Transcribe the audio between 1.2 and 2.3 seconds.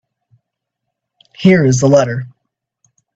Here is the letter.